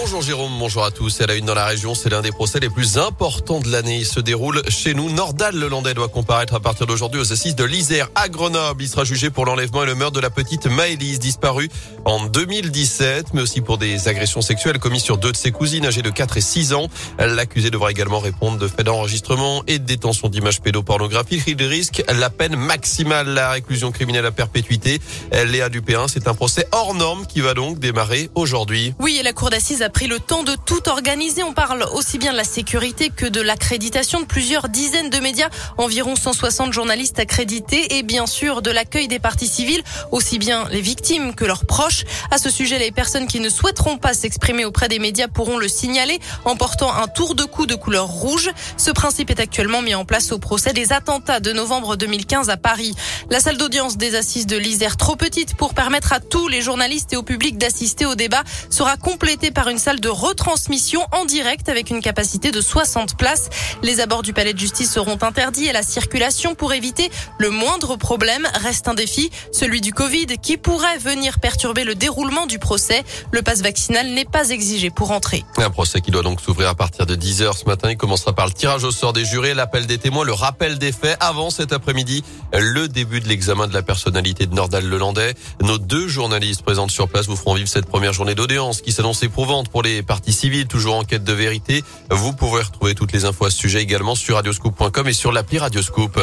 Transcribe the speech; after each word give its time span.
Bonjour 0.00 0.22
Jérôme, 0.22 0.52
bonjour 0.58 0.84
à 0.84 0.90
tous. 0.90 1.20
Elle 1.20 1.30
a 1.30 1.34
une 1.34 1.44
dans 1.44 1.54
la 1.54 1.66
région, 1.66 1.94
c'est 1.94 2.08
l'un 2.08 2.22
des 2.22 2.32
procès 2.32 2.58
les 2.60 2.70
plus 2.70 2.96
importants 2.96 3.60
de 3.60 3.70
l'année. 3.70 3.98
Il 3.98 4.06
se 4.06 4.20
déroule 4.20 4.62
chez 4.70 4.94
nous. 4.94 5.10
Nordal 5.10 5.54
le 5.54 5.68
Landais 5.68 5.92
doit 5.92 6.08
comparaître 6.08 6.54
à 6.54 6.60
partir 6.60 6.86
d'aujourd'hui 6.86 7.20
aux 7.20 7.30
assises 7.30 7.54
de 7.54 7.64
l'Isère 7.64 8.08
à 8.14 8.30
Grenoble. 8.30 8.82
Il 8.82 8.88
sera 8.88 9.04
jugé 9.04 9.28
pour 9.28 9.44
l'enlèvement 9.44 9.82
et 9.82 9.86
le 9.86 9.94
meurtre 9.94 10.14
de 10.14 10.20
la 10.20 10.30
petite 10.30 10.66
Maëlys, 10.66 11.18
disparue 11.18 11.68
en 12.06 12.24
2017, 12.24 13.34
mais 13.34 13.42
aussi 13.42 13.60
pour 13.60 13.76
des 13.76 14.08
agressions 14.08 14.40
sexuelles 14.40 14.78
commises 14.78 15.02
sur 15.02 15.18
deux 15.18 15.30
de 15.30 15.36
ses 15.36 15.52
cousines 15.52 15.84
âgées 15.84 16.00
de 16.00 16.08
4 16.08 16.38
et 16.38 16.40
6 16.40 16.72
ans. 16.72 16.88
L'accusé 17.18 17.68
devra 17.68 17.90
également 17.90 18.18
répondre 18.18 18.56
de 18.56 18.68
faits 18.68 18.86
d'enregistrement 18.86 19.62
et 19.66 19.78
de 19.78 19.84
détention 19.84 20.28
d'images 20.28 20.62
pédopornographiques. 20.62 21.42
Il 21.46 21.62
risque 21.64 22.02
la 22.08 22.30
peine 22.30 22.56
maximale, 22.56 23.28
la 23.28 23.50
réclusion 23.50 23.92
criminelle 23.92 24.24
à 24.24 24.32
perpétuité. 24.32 25.02
Léa 25.32 25.68
Dupérin, 25.68 26.08
c'est 26.08 26.28
un 26.28 26.34
procès 26.34 26.66
hors 26.72 26.94
norme 26.94 27.26
qui 27.26 27.42
va 27.42 27.52
donc 27.52 27.78
démarrer 27.78 28.30
aujourd'hui. 28.34 28.94
Oui, 28.98 29.18
et 29.20 29.22
la 29.22 29.34
cour 29.34 29.50
d'assises 29.50 29.81
a 29.82 29.90
pris 29.90 30.06
le 30.06 30.20
temps 30.20 30.44
de 30.44 30.54
tout 30.54 30.88
organiser. 30.88 31.42
On 31.42 31.54
parle 31.54 31.84
aussi 31.94 32.18
bien 32.18 32.32
de 32.32 32.36
la 32.36 32.44
sécurité 32.44 33.10
que 33.10 33.26
de 33.26 33.40
l'accréditation 33.40 34.20
de 34.20 34.26
plusieurs 34.26 34.68
dizaines 34.68 35.10
de 35.10 35.18
médias, 35.18 35.48
environ 35.76 36.14
160 36.14 36.72
journalistes 36.72 37.18
accrédités 37.18 37.96
et 37.96 38.02
bien 38.02 38.26
sûr 38.26 38.62
de 38.62 38.70
l'accueil 38.70 39.08
des 39.08 39.18
parties 39.18 39.48
civiles, 39.48 39.82
aussi 40.12 40.38
bien 40.38 40.68
les 40.70 40.80
victimes 40.80 41.34
que 41.34 41.44
leurs 41.44 41.66
proches. 41.66 42.04
À 42.30 42.38
ce 42.38 42.50
sujet, 42.50 42.78
les 42.78 42.92
personnes 42.92 43.26
qui 43.26 43.40
ne 43.40 43.48
souhaiteront 43.48 43.98
pas 43.98 44.14
s'exprimer 44.14 44.64
auprès 44.64 44.88
des 44.88 44.98
médias 44.98 45.26
pourront 45.26 45.58
le 45.58 45.68
signaler 45.68 46.20
en 46.44 46.54
portant 46.54 46.94
un 46.94 47.08
tour 47.08 47.34
de 47.34 47.44
cou 47.44 47.66
de 47.66 47.74
couleur 47.74 48.06
rouge. 48.06 48.50
Ce 48.76 48.90
principe 48.90 49.30
est 49.30 49.40
actuellement 49.40 49.82
mis 49.82 49.94
en 49.94 50.04
place 50.04 50.30
au 50.30 50.38
procès 50.38 50.72
des 50.72 50.92
attentats 50.92 51.40
de 51.40 51.52
novembre 51.52 51.96
2015 51.96 52.50
à 52.50 52.56
Paris. 52.56 52.94
La 53.30 53.40
salle 53.40 53.56
d'audience 53.56 53.96
des 53.96 54.14
assises 54.14 54.46
de 54.46 54.56
l'Isère, 54.56 54.96
trop 54.96 55.16
petite 55.16 55.56
pour 55.56 55.74
permettre 55.74 56.12
à 56.12 56.20
tous 56.20 56.46
les 56.46 56.62
journalistes 56.62 57.12
et 57.12 57.16
au 57.16 57.22
public 57.22 57.58
d'assister 57.58 58.06
au 58.06 58.14
débat, 58.14 58.44
sera 58.70 58.96
complétée 58.96 59.50
par 59.50 59.68
une 59.68 59.71
salle 59.78 60.00
de 60.00 60.08
retransmission 60.08 61.06
en 61.12 61.24
direct 61.24 61.68
avec 61.68 61.90
une 61.90 62.00
capacité 62.00 62.50
de 62.50 62.60
60 62.60 63.16
places. 63.16 63.48
Les 63.82 64.00
abords 64.00 64.22
du 64.22 64.32
palais 64.32 64.52
de 64.52 64.58
justice 64.58 64.90
seront 64.92 65.18
interdits 65.22 65.66
et 65.66 65.72
la 65.72 65.82
circulation 65.82 66.54
pour 66.54 66.72
éviter 66.72 67.10
le 67.38 67.50
moindre 67.50 67.96
problème 67.96 68.48
reste 68.62 68.88
un 68.88 68.94
défi, 68.94 69.30
celui 69.52 69.80
du 69.80 69.92
Covid 69.92 70.26
qui 70.40 70.56
pourrait 70.56 70.98
venir 70.98 71.40
perturber 71.40 71.84
le 71.84 71.94
déroulement 71.94 72.46
du 72.46 72.58
procès. 72.58 73.04
Le 73.30 73.42
passe 73.42 73.62
vaccinal 73.62 74.08
n'est 74.08 74.24
pas 74.24 74.50
exigé 74.50 74.90
pour 74.90 75.10
entrer. 75.10 75.44
Un 75.58 75.70
procès 75.70 76.00
qui 76.00 76.10
doit 76.10 76.22
donc 76.22 76.40
s'ouvrir 76.40 76.68
à 76.68 76.74
partir 76.74 77.06
de 77.06 77.14
10h 77.14 77.56
ce 77.56 77.64
matin. 77.66 77.90
Il 77.90 77.96
commencera 77.96 78.32
par 78.32 78.46
le 78.46 78.52
tirage 78.52 78.84
au 78.84 78.90
sort 78.90 79.12
des 79.12 79.24
jurés, 79.24 79.54
l'appel 79.54 79.86
des 79.86 79.98
témoins, 79.98 80.24
le 80.24 80.32
rappel 80.32 80.78
des 80.78 80.92
faits 80.92 81.16
avant 81.20 81.50
cet 81.50 81.72
après-midi, 81.72 82.24
le 82.52 82.88
début 82.88 83.20
de 83.20 83.28
l'examen 83.28 83.66
de 83.66 83.74
la 83.74 83.82
personnalité 83.82 84.46
de 84.46 84.54
Nordal 84.54 84.88
Lelandais. 84.88 85.34
Nos 85.62 85.78
deux 85.78 86.08
journalistes 86.08 86.62
présents 86.62 86.88
sur 86.88 87.08
place 87.08 87.26
vous 87.26 87.36
feront 87.36 87.54
vivre 87.54 87.68
cette 87.68 87.86
première 87.86 88.12
journée 88.12 88.34
d'audience 88.34 88.80
qui 88.80 88.92
s'annonce 88.92 89.22
éprouvante 89.22 89.51
pour 89.70 89.82
les 89.82 90.02
parties 90.02 90.32
civiles, 90.32 90.66
toujours 90.66 90.96
en 90.96 91.04
quête 91.04 91.24
de 91.24 91.32
vérité. 91.32 91.84
Vous 92.10 92.32
pourrez 92.32 92.62
retrouver 92.62 92.94
toutes 92.94 93.12
les 93.12 93.26
infos 93.26 93.44
à 93.44 93.50
ce 93.50 93.58
sujet 93.58 93.82
également 93.82 94.14
sur 94.14 94.36
radioscoop.com 94.36 95.08
et 95.08 95.12
sur 95.12 95.30
l'appli 95.30 95.58
Radioscoop. 95.58 96.18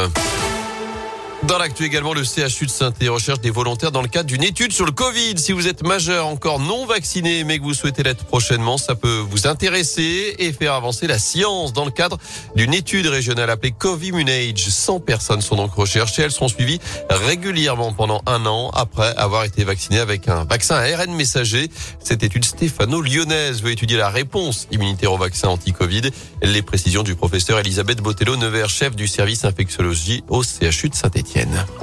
Dans 1.43 1.57
l'actu 1.57 1.85
également, 1.85 2.13
le 2.13 2.23
CHU 2.25 2.65
de 2.65 2.69
saint 2.69 2.91
recherche 3.07 3.39
des 3.39 3.49
volontaires 3.49 3.93
dans 3.93 4.01
le 4.01 4.09
cadre 4.09 4.27
d'une 4.27 4.43
étude 4.43 4.73
sur 4.73 4.85
le 4.85 4.91
Covid. 4.91 5.37
Si 5.37 5.53
vous 5.53 5.67
êtes 5.67 5.83
majeur 5.83 6.27
encore 6.27 6.59
non 6.59 6.85
vacciné, 6.85 7.45
mais 7.45 7.59
que 7.59 7.63
vous 7.63 7.73
souhaitez 7.73 8.03
l'être 8.03 8.25
prochainement, 8.25 8.77
ça 8.77 8.93
peut 8.93 9.23
vous 9.29 9.47
intéresser 9.47 10.35
et 10.37 10.51
faire 10.51 10.73
avancer 10.73 11.07
la 11.07 11.17
science 11.17 11.71
dans 11.71 11.85
le 11.85 11.91
cadre 11.91 12.17
d'une 12.55 12.73
étude 12.73 13.07
régionale 13.07 13.49
appelée 13.49 13.71
Covimunage. 13.71 14.67
100 14.67 14.99
personnes 14.99 15.39
sont 15.39 15.55
donc 15.55 15.73
recherchées. 15.73 16.23
Elles 16.23 16.31
seront 16.31 16.49
suivies 16.49 16.79
régulièrement 17.09 17.93
pendant 17.93 18.21
un 18.25 18.45
an 18.45 18.69
après 18.71 19.15
avoir 19.15 19.45
été 19.45 19.63
vaccinées 19.63 19.99
avec 19.99 20.27
un 20.27 20.43
vaccin 20.43 20.75
ARN 20.75 21.15
messager. 21.15 21.71
Cette 22.03 22.21
étude 22.21 22.43
stéphano-lyonnaise 22.43 23.63
veut 23.63 23.71
étudier 23.71 23.97
la 23.97 24.09
réponse 24.09 24.67
immunitaire 24.71 25.13
au 25.13 25.17
vaccin 25.17 25.47
anti-Covid. 25.47 26.11
Les 26.43 26.61
précisions 26.61 27.03
du 27.03 27.15
professeur 27.15 27.59
Elisabeth 27.59 28.01
Botello-Nevers, 28.01 28.69
chef 28.69 28.95
du 28.95 29.07
service 29.07 29.45
infectiologie 29.45 30.23
au 30.27 30.43
CHU 30.43 30.89
de 30.89 30.95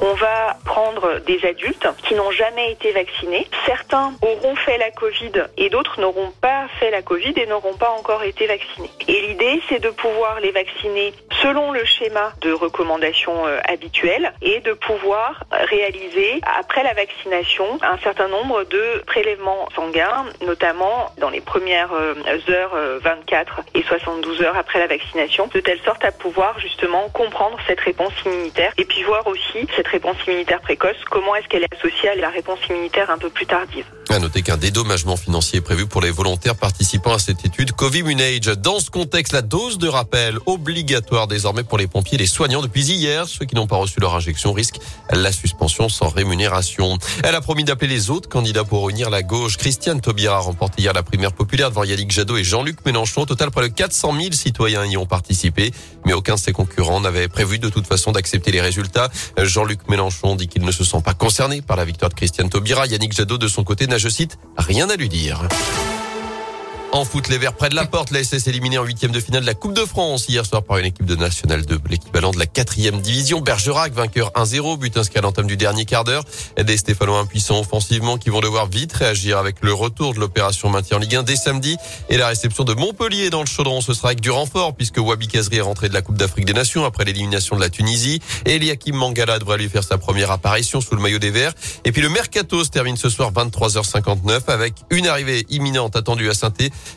On 0.00 0.14
va 0.14 0.56
prendre 0.64 1.20
des 1.26 1.44
adultes 1.44 1.86
qui 2.04 2.14
n'ont 2.14 2.30
jamais 2.30 2.72
été 2.72 2.92
vaccinés. 2.92 3.46
Certains 3.64 4.12
auront 4.22 4.56
fait 4.56 4.78
la 4.78 4.90
Covid 4.90 5.32
et 5.56 5.70
d'autres 5.70 6.00
n'auront 6.00 6.32
pas 6.40 6.66
fait 6.78 6.90
la 6.90 7.02
Covid 7.02 7.34
et 7.36 7.46
n'auront 7.46 7.74
pas 7.74 7.90
encore 7.90 8.22
été 8.22 8.46
vaccinés. 8.46 8.90
Et 9.08 9.20
l'idée, 9.22 9.60
c'est 9.68 9.78
de 9.78 9.90
pouvoir 9.90 10.40
les 10.40 10.50
vacciner 10.50 11.12
selon 11.42 11.72
le 11.72 11.84
schéma 11.84 12.32
de 12.40 12.52
recommandation 12.52 13.46
euh, 13.46 13.58
habituel 13.68 14.32
et 14.42 14.60
de 14.60 14.72
pouvoir 14.72 15.44
réaliser 15.50 16.40
après 16.58 16.82
la 16.82 16.94
vaccination 16.94 17.78
un 17.82 17.98
certain 17.98 18.28
nombre 18.28 18.64
de 18.64 19.02
prélèvements 19.06 19.68
sanguins, 19.74 20.26
notamment 20.44 21.10
dans 21.18 21.30
les 21.30 21.40
premières 21.40 21.92
euh, 21.92 22.14
heures 22.50 22.76
24 23.02 23.58
euh, 23.58 23.62
et 23.74 23.82
72 23.82 24.42
heures 24.42 24.56
après 24.56 24.78
la 24.78 24.86
vaccination, 24.86 25.48
de 25.52 25.60
telle 25.60 25.80
sorte 25.80 26.04
à 26.04 26.12
pouvoir 26.12 26.58
justement 26.58 27.08
comprendre 27.10 27.58
cette 27.66 27.80
réponse 27.80 28.12
immunitaire 28.24 28.72
et 28.76 28.84
puis 28.84 29.02
voir 29.02 29.26
cette 29.74 29.88
réponse 29.88 30.16
immunitaire 30.26 30.60
précoce, 30.60 30.97
comment 31.10 31.34
est-ce 31.36 31.48
qu'elle 31.48 31.62
est 31.62 31.74
associée 31.74 32.10
à 32.10 32.14
la 32.16 32.30
réponse 32.30 32.58
immunitaire 32.69 33.10
un 33.10 33.19
peu 33.19 33.30
plus 33.30 33.47
tardive? 33.47 33.86
À 34.08 34.20
noter 34.20 34.42
qu'un 34.42 34.56
dédommagement 34.56 35.16
financier 35.16 35.58
est 35.58 35.62
prévu 35.62 35.86
pour 35.86 36.00
les 36.00 36.12
volontaires 36.12 36.54
participant 36.54 37.14
à 37.14 37.18
cette 37.18 37.44
étude 37.44 37.72
Covimunage. 37.72 38.46
Dans 38.62 38.78
ce 38.78 38.88
contexte, 38.88 39.32
la 39.32 39.42
dose 39.42 39.78
de 39.78 39.88
rappel 39.88 40.38
obligatoire 40.46 41.26
désormais 41.26 41.64
pour 41.64 41.76
les 41.76 41.88
pompiers 41.88 42.14
et 42.14 42.18
les 42.18 42.26
soignants 42.26 42.62
depuis 42.62 42.84
hier. 42.84 43.26
Ceux 43.26 43.44
qui 43.44 43.56
n'ont 43.56 43.66
pas 43.66 43.76
reçu 43.76 43.98
leur 43.98 44.14
injection 44.14 44.52
risquent 44.52 44.78
la 45.10 45.32
suspension 45.32 45.88
sans 45.88 46.08
rémunération. 46.08 46.98
Elle 47.24 47.34
a 47.34 47.40
promis 47.40 47.64
d'appeler 47.64 47.88
les 47.88 48.10
autres 48.10 48.28
candidats 48.28 48.64
pour 48.64 48.86
réunir 48.86 49.10
la 49.10 49.22
gauche. 49.22 49.56
Christiane 49.56 50.00
Taubira 50.00 50.36
a 50.36 50.40
remporté 50.40 50.82
hier 50.82 50.92
la 50.92 51.02
primaire 51.02 51.32
populaire 51.32 51.70
devant 51.70 51.82
Yannick 51.82 52.12
Jadot 52.12 52.36
et 52.36 52.44
Jean-Luc 52.44 52.86
Mélenchon. 52.86 53.22
Au 53.22 53.26
total, 53.26 53.50
près 53.50 53.68
de 53.68 53.74
400 53.74 54.14
000 54.18 54.32
citoyens 54.32 54.84
y 54.84 54.96
ont 54.96 55.06
participé, 55.06 55.72
mais 56.04 56.12
aucun 56.12 56.36
de 56.36 56.40
ses 56.40 56.52
concurrents 56.52 57.00
n'avait 57.00 57.28
prévu 57.28 57.58
de 57.58 57.68
toute 57.68 57.88
façon 57.88 58.12
d'accepter 58.12 58.52
les 58.52 58.60
résultats. 58.60 59.10
Jean-Luc 59.36 59.88
Mélenchon 59.88 60.36
dit 60.36 60.46
qu'il 60.46 60.62
ne 60.62 60.72
se 60.72 60.84
sent 60.84 61.02
pas 61.04 61.14
concerné 61.14 61.60
par 61.60 61.76
la 61.76 61.84
victoire 61.84 62.08
de 62.08 62.14
Christiane 62.14 62.48
Taubira. 62.48 62.86
Yannick 62.86 63.12
Jadot, 63.12 63.36
de 63.36 63.48
son 63.48 63.64
côté, 63.64 63.86
je 63.98 64.08
cite, 64.08 64.38
rien 64.56 64.90
à 64.90 64.96
lui 64.96 65.08
dire. 65.08 65.48
En 66.96 67.04
foot, 67.04 67.28
les 67.28 67.36
Verts 67.36 67.52
près 67.52 67.68
de 67.68 67.74
la 67.74 67.84
porte. 67.84 68.10
La 68.10 68.24
SS 68.24 68.46
éliminée 68.46 68.78
en 68.78 68.84
huitième 68.84 69.12
de 69.12 69.20
finale 69.20 69.42
de 69.42 69.46
la 69.46 69.52
Coupe 69.52 69.74
de 69.74 69.84
France 69.84 70.30
hier 70.30 70.46
soir 70.46 70.62
par 70.62 70.78
une 70.78 70.86
équipe 70.86 71.04
de 71.04 71.14
National 71.14 71.66
2, 71.66 71.78
l'équivalent 71.90 72.30
de 72.30 72.38
la 72.38 72.46
quatrième 72.46 73.02
division. 73.02 73.42
Bergerac, 73.42 73.92
vainqueur 73.92 74.32
1-0, 74.34 74.78
but 74.78 74.96
inscrit 74.96 75.18
à 75.18 75.20
l'entame 75.20 75.46
du 75.46 75.58
dernier 75.58 75.84
quart 75.84 76.04
d'heure. 76.04 76.24
Des 76.56 76.78
Stéphanois 76.78 77.18
impuissants 77.18 77.60
offensivement 77.60 78.16
qui 78.16 78.30
vont 78.30 78.40
devoir 78.40 78.66
vite 78.66 78.94
réagir 78.94 79.36
avec 79.36 79.56
le 79.60 79.74
retour 79.74 80.14
de 80.14 80.20
l'opération 80.20 80.70
maintien 80.70 80.96
en 80.96 81.00
Ligue 81.00 81.16
1 81.16 81.22
dès 81.24 81.36
samedi 81.36 81.76
et 82.08 82.16
la 82.16 82.28
réception 82.28 82.64
de 82.64 82.72
Montpellier 82.72 83.28
dans 83.28 83.40
le 83.40 83.46
chaudron. 83.46 83.82
Ce 83.82 83.92
sera 83.92 84.08
avec 84.08 84.22
du 84.22 84.30
renfort 84.30 84.74
puisque 84.74 84.96
Wabi 84.96 85.28
Kazri 85.28 85.58
est 85.58 85.60
rentré 85.60 85.90
de 85.90 85.94
la 85.94 86.00
Coupe 86.00 86.16
d'Afrique 86.16 86.46
des 86.46 86.54
Nations 86.54 86.86
après 86.86 87.04
l'élimination 87.04 87.56
de 87.56 87.60
la 87.60 87.68
Tunisie. 87.68 88.22
Eliakim 88.46 88.96
Mangala 88.96 89.38
devrait 89.38 89.58
lui 89.58 89.68
faire 89.68 89.84
sa 89.84 89.98
première 89.98 90.30
apparition 90.30 90.80
sous 90.80 90.94
le 90.94 91.02
maillot 91.02 91.18
des 91.18 91.30
Verts. 91.30 91.52
Et 91.84 91.92
puis 91.92 92.00
le 92.00 92.08
Mercato 92.08 92.64
se 92.64 92.70
termine 92.70 92.96
ce 92.96 93.10
soir 93.10 93.32
23h59 93.32 94.44
avec 94.48 94.72
une 94.88 95.06
arrivée 95.06 95.44
imminente 95.50 95.94
attendue 95.94 96.30
à 96.30 96.34
saint 96.34 96.46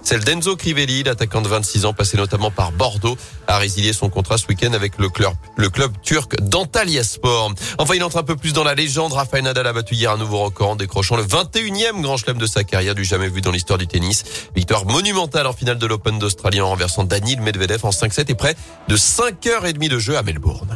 celle 0.04 0.24
d'Enzo 0.24 0.56
Crivelli, 0.56 1.04
l'attaquant 1.04 1.42
de 1.42 1.48
26 1.48 1.86
ans, 1.86 1.94
passé 1.94 2.18
notamment 2.18 2.52
par 2.52 2.72
Bordeaux, 2.72 3.18
a 3.48 3.58
résilié 3.58 3.94
son 3.94 4.10
contrat 4.10 4.38
ce 4.38 4.48
week-end 4.48 4.74
avec 4.74 4.98
le 4.98 5.10
club, 5.10 5.34
le 5.58 5.70
club 5.70 5.92
turc 6.02 6.40
d'Antalya 6.42 7.04
Sport. 7.04 7.54
Enfin, 7.78 7.96
il 7.96 8.04
entre 8.04 8.18
un 8.18 8.24
peu 8.24 8.36
plus 8.36 8.54
dans 8.54 8.64
la 8.64 8.76
légende. 8.76 9.14
Rafael 9.14 9.44
Nadal 9.44 9.68
a 9.68 9.74
battu 9.74 9.96
hier 9.96 10.12
un 10.12 10.18
nouveau 10.18 10.40
record 10.40 10.72
en 10.72 10.76
décrochant 10.76 11.16
le 11.16 11.24
21e 11.24 12.02
grand 12.02 12.18
chelem 12.18 12.38
de 12.38 12.48
sa 12.48 12.64
carrière, 12.64 12.96
du 12.96 13.04
jamais 13.04 13.30
vu 13.30 13.42
dans 13.42 13.52
l'histoire 13.52 13.78
du 13.78 13.88
tennis. 13.88 14.24
Victoire 14.56 14.86
monumentale 14.86 15.48
en 15.48 15.54
finale 15.54 15.78
de 15.78 15.86
l'Open 15.86 16.20
d'Australie 16.20 16.62
en 16.62 16.70
renversant 16.70 17.04
Daniil 17.04 17.42
Medvedev 17.42 17.86
en 17.86 17.90
5-7 17.90 18.30
et 18.30 18.36
près 18.36 18.56
de 18.88 18.96
5 18.96 19.44
h 19.44 19.60
30 19.60 19.78
de 19.90 20.00
jeu 20.00 20.18
à 20.18 20.24
Melbourne. 20.24 20.74